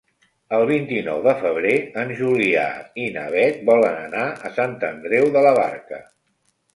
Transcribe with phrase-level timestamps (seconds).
[0.59, 2.63] El vint-i-nou de febrer en Julià
[3.03, 6.01] i na Beth volen anar a Sant Andreu de la Barca.